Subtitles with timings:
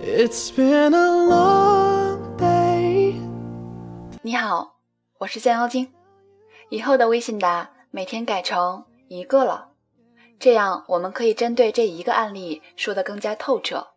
[0.00, 3.14] It's been a long day.
[4.22, 4.76] 你好，
[5.18, 5.92] 我是降妖精。
[6.68, 9.70] 以后的微信答每天改成一个了，
[10.38, 13.88] 这样我们可以针对这一个案例说得更加透彻。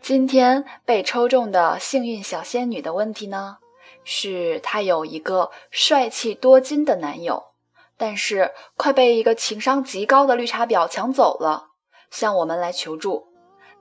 [0.00, 3.58] 今天被抽中的幸运小仙女的问题呢，
[4.04, 7.42] 是她有一个帅气多金的男友，
[7.96, 11.70] 但是快被一个情商极高的绿茶婊抢走了，
[12.12, 13.33] 向我们来求助。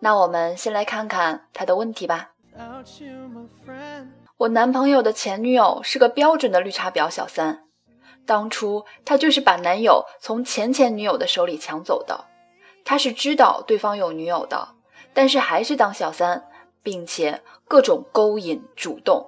[0.04, 2.32] 那我们先来看看他的问题吧。
[4.36, 7.64] 我男朋友的前女友是个标准的绿茶婊小三，
[8.26, 12.26] 当初他就是把男友从前前女友的手里抢走的。
[12.84, 14.76] 他是知道对方有女友的，
[15.14, 16.50] 但是还是当小三，
[16.82, 19.26] 并且各种勾引主动。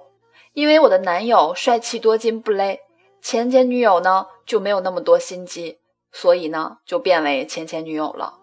[0.52, 2.78] 因为我的男友帅气多金不勒，
[3.22, 5.78] 前前女友呢就没有那么多心机，
[6.12, 8.40] 所以呢就变为前前女友了。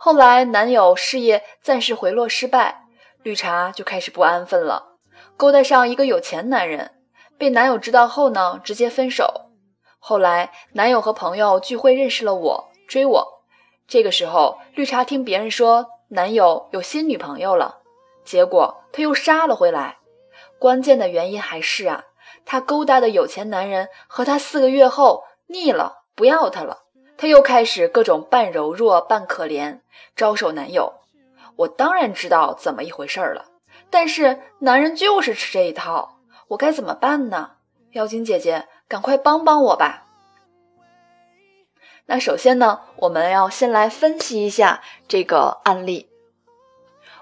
[0.00, 2.84] 后来男友事业暂时回落失败，
[3.24, 4.94] 绿茶就开始不安分了。
[5.36, 6.92] 勾搭上一个有钱男人，
[7.36, 9.50] 被男友知道后呢，直接分手。
[9.98, 13.42] 后来男友和朋友聚会认识了我，追我。
[13.88, 17.78] 这个时候，绿茶听别人说男友有新女朋友了，
[18.24, 19.96] 结果他又杀了回来。
[20.60, 22.04] 关键的原因还是啊，
[22.46, 26.84] 他勾搭的有钱男人和他四个月后腻了，不要他了，
[27.18, 29.80] 他又开始各种半柔弱、半可怜，
[30.14, 30.94] 招手男友。
[31.56, 33.46] 我当然知道怎么一回事了。
[33.90, 37.52] 但是男人就是吃这一套，我该怎么办呢？
[37.92, 40.06] 妖精姐姐，赶快帮帮我吧！
[42.06, 46.08] 那首先呢，我们要先来分析一下这个案例。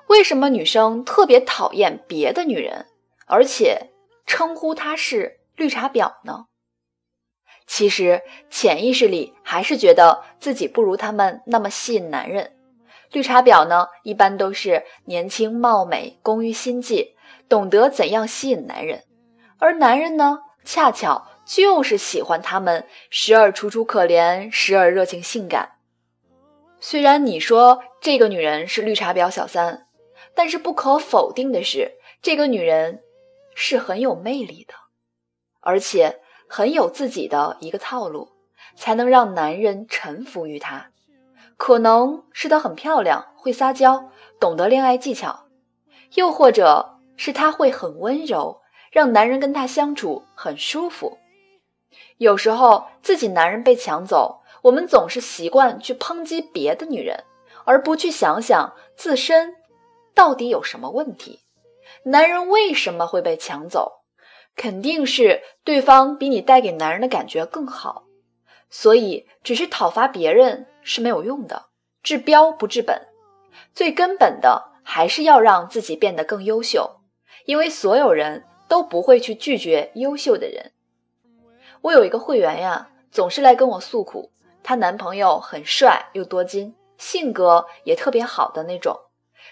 [0.09, 2.87] 为什么女生特别讨厌别的女人，
[3.27, 3.91] 而且
[4.27, 6.47] 称呼她是绿茶婊呢？
[7.67, 12.53] 其实潜意识里还是觉得自己不如他们那么吸引男人。
[13.13, 17.17] 绿茶婊呢，一般都是年轻貌美、工于心计，
[17.49, 19.01] 懂得怎样吸引男人；
[19.59, 25.77] 而男人呢，恰巧就是喜欢她们，时而楚楚可怜，时而热情性感。
[26.81, 29.87] 虽然你说这个女人是绿茶婊小三，
[30.35, 33.03] 但是不可否定的是，这个女人
[33.55, 34.75] 是很有魅力的，
[35.61, 38.29] 而且很有自己的一个套路，
[38.77, 40.91] 才能让男人臣服于她。
[41.57, 45.47] 可能是她很漂亮，会撒娇，懂得恋爱技巧，
[46.15, 51.19] 又或者是她会很温柔，让男人跟她相处很舒服。
[52.19, 57.25] 有时候自己男人被抢走，我们总是习惯去抨击别的女人，
[57.65, 59.55] 而不去想想自身
[60.15, 61.41] 到底有什么问题。
[62.05, 64.03] 男人为什么会被抢走？
[64.57, 68.05] 肯定是对方比你带给男人的感觉更好。
[68.69, 71.67] 所以，只是讨伐别人是没有用的，
[72.03, 73.01] 治标不治本。
[73.73, 76.97] 最根本的还是要让自己变得更优秀，
[77.45, 80.73] 因为所有人都不会去拒绝优秀的人。
[81.83, 88.99] 我有一个会员呀，总是来跟我诉苦，她男朋友很帅又多金，性格也特别好的那种，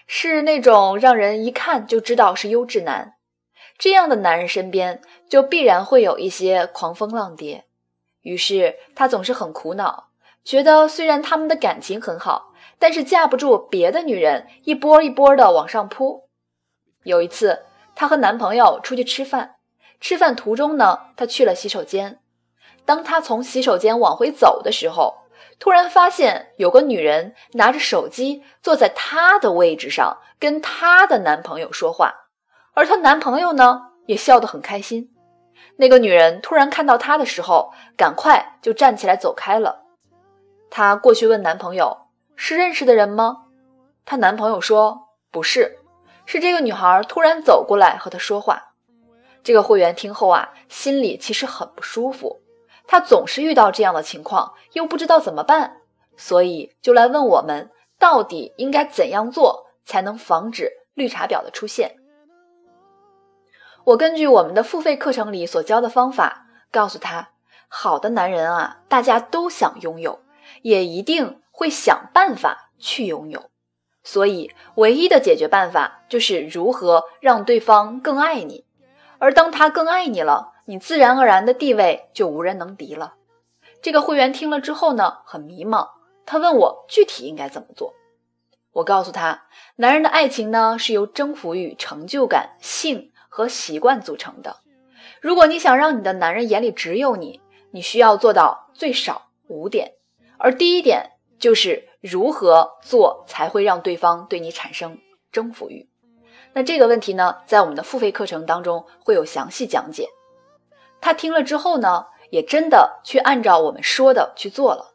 [0.06, 3.13] 是那种让人一看就知道是优质男。
[3.84, 7.66] 这样的男人身边就必然会有一些狂风浪蝶。
[8.22, 10.08] 于是她总是很苦恼，
[10.42, 16.30] 觉得虽然他们的感情很好，但是架不住别的女人一波一波的往上扑。
[17.02, 19.56] 有一次，她和男朋友出去吃饭，
[20.00, 22.20] 吃饭途中呢，她去了洗手间。
[22.86, 25.18] 当她从洗手间往回走的时候，
[25.58, 32.23] 突然发现有个女人拿着手机坐在她的位置上，跟她的男朋友说话，
[32.74, 35.10] 而她男朋友呢也笑得很开心。
[35.76, 39.82] 那个女人突然看到她的时候，赶快就站起来走开了。
[40.70, 43.44] 她过去问男朋友：“是认识的人吗？”
[44.04, 45.78] 她男朋友说：“不是，
[46.26, 48.74] 是这个女孩突然走过来和她说话。”
[49.42, 52.40] 这个会员听后啊，心里其实很不舒服。
[52.86, 55.78] 她总是遇到这样的情况，又不知道怎么办，
[56.16, 61.96] 所以就来问我们，到底应该怎样做才能防止绿茶婊的出现。
[63.84, 67.32] 我根据我们的付费课程里所教的方法，告诉他，
[67.68, 70.20] 好的男人啊，大家都想拥有，
[70.62, 73.50] 也一定会想办法去拥有。
[74.02, 78.64] 所以，唯一的解决办法就是如何让对方更爱你。
[79.18, 83.14] 而当他更爱你了，你自然而然的地位就无人能敌了。
[83.82, 85.90] 这个会员听了之后呢，很迷茫，
[86.24, 87.92] 他问我具体应该怎么做。
[88.72, 89.44] 我告诉他，
[89.76, 93.10] 男人的爱情呢，是由征服欲、成就感、性。
[93.34, 94.58] 和习惯组成的。
[95.20, 97.40] 如果你想让你的男人眼里只有你，
[97.72, 99.94] 你需要做到最少五点。
[100.38, 104.98] 而第一点就是如何做才会让对方对你产生
[105.32, 105.88] 征服欲。
[106.52, 110.06] 那这个问题呢，在我们的付费课程当中会有详细讲解。
[111.00, 114.94] 他听了之后呢，也真的去按照我们说的去做了。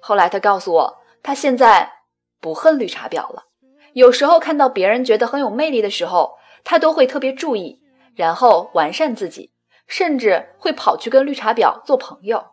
[0.00, 1.92] 后来他告诉我，他现在
[2.40, 3.44] 不恨绿茶婊了。
[3.92, 6.36] 有时候看到别人觉得很有魅力的时候，
[6.68, 7.80] 他都会特别注意，
[8.16, 9.52] 然后完善自己，
[9.86, 12.44] 甚至会跑去跟绿茶婊做朋友。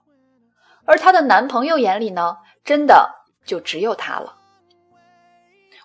[0.86, 4.36] 而她的男朋友眼里呢，真的就只有她了。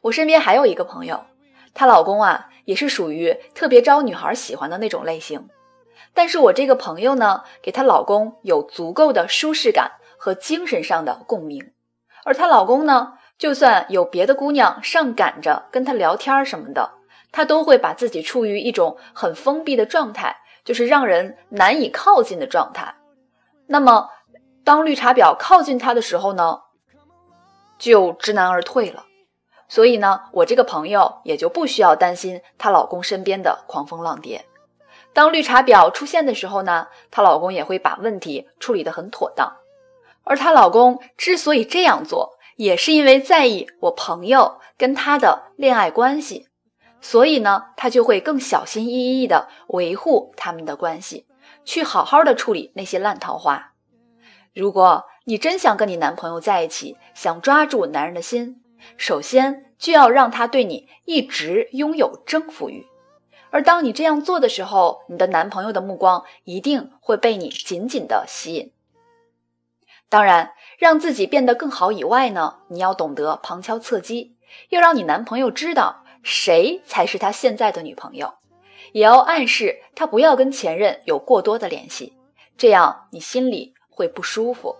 [0.02, 1.24] 我身边还有一个朋友，
[1.72, 5.48] 她老公啊，也是属于特别招女孩喜欢的那种类型。
[6.12, 11.72] 但是我这个朋友呢，给她老公有足够的舒适感和精神上的共鸣，
[12.24, 16.97] 而她老公呢，就算有别的姑娘上赶着跟他聊天什么的，
[17.32, 22.94] 他都会把自己处于一种很封闭的状态，就是让人难以靠近的状态。
[23.66, 24.10] 那么，
[24.64, 26.60] 当绿茶婊靠近他的时候呢，
[27.78, 29.04] 就知难而退了。
[29.68, 34.46] 所以呢，我这个朋友也就不需要担心她老公身边的狂风浪蝶。
[35.12, 39.56] 当绿茶婊出现的时候呢，她老公也会把问题处理得很妥当。
[40.24, 46.48] 而她老公之所以这样做，也是因为在意我朋友跟他的恋爱关系，
[47.00, 51.26] 所以呢，他就会更小心翼翼地维护他们的关系，
[51.64, 53.72] 去好好的处理那些烂桃花。
[54.54, 58.62] 如果你真想跟你男朋友在一起，想抓住男人的心。
[58.96, 62.86] 首先就要让他对你一直拥有征服欲，
[63.50, 68.72] 而当你这样做的时候，你的男朋友的目光一定会被你紧紧的吸引。
[70.08, 74.36] 当然，让自己变得更好以外呢，你要懂得旁敲侧击，
[74.70, 78.34] 要让你男朋友知道谁才是他现在的女朋友，
[78.92, 82.12] 也要暗示他不要跟前任有过多的联系，
[82.58, 84.76] 这样你心里会不舒服。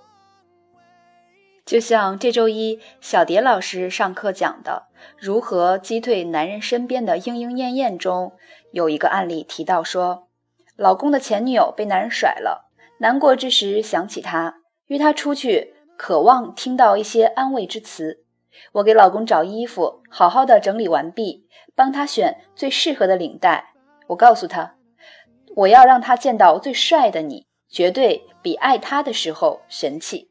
[1.65, 8.33] 就像这周一小蝶老师上课讲的如何击退男人身边的莺莺燕燕中，
[8.71, 10.29] 有一个案例提到说，
[10.77, 14.57] 老公的前女友被男人甩了，难过之时想起他，
[14.89, 18.27] 约他出去，渴望听到一些安慰之词。
[18.73, 23.73] 我给老公找衣服，好好的整理完毕，帮他选最适合的领带。
[24.09, 24.77] 我告诉他，
[25.57, 30.31] 我要让他见到最帅的你，绝对比爱他的时候神气。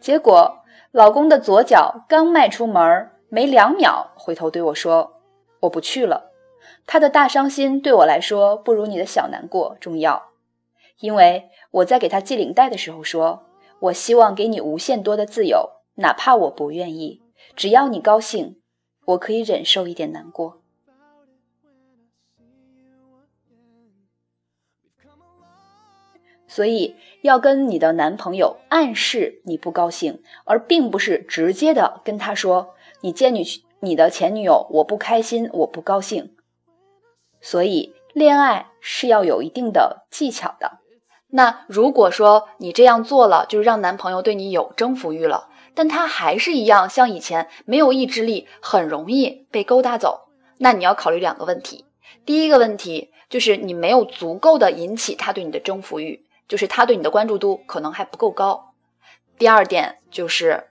[0.00, 0.58] 结果，
[0.92, 5.20] 老公的左脚刚迈出门，没两秒，回头对我说
[5.60, 6.32] ：“我不去了。”
[6.86, 10.28] 他的大伤心对我来说，不如你的小难过重要。
[11.00, 13.44] 因为我在给他系领带的时候说
[13.80, 17.20] ：“我希望给你无限多的自由，哪怕我不愿意，
[17.54, 18.60] 只要你高兴，
[19.04, 20.62] 我可以忍受一点难过。”
[26.50, 33.44] 所以要跟你的男朋友暗示你不高兴，而并不是直接的跟他说你见你
[33.80, 36.34] 你的前女友我不开心我不高兴。
[37.40, 40.78] 所以恋爱是要有一定的技巧的。
[41.28, 51.84] 那如果说你这样做了，就是让男朋友对你有征服欲了，但他还是一样像以前没有意志力，很容易被勾搭走，那你要考虑两个问题。
[52.26, 56.26] 第一个问题就是你没有足够的引起他对你的征服欲。
[56.48, 58.72] 就是他对你的关注度可能还不够高。
[59.38, 60.64] 第二点就是，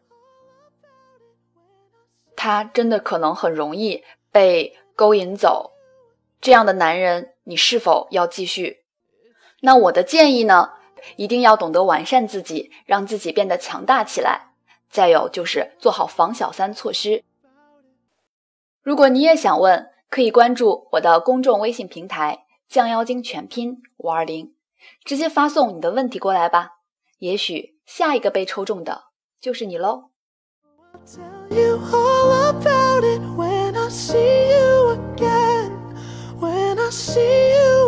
[2.35, 5.71] 他真的可能很容易被勾引走。
[6.41, 8.83] 这样的男人，你是否要继续？
[9.61, 10.71] 那我的建议呢，
[11.15, 14.46] 一定要懂得完善自己，让自己变得强大起来。
[14.89, 17.23] 再有就是做好防小三措施。
[18.81, 24.53] 如果你也想问，可以关注我的公众微信平台“降妖精全拼五二零”。
[25.03, 26.77] 直接发送你的问题过来吧，
[27.19, 29.05] 也许下一个被抽中的
[29.41, 30.11] 就是你喽。
[33.89, 35.71] See you again,
[36.41, 37.86] when I see you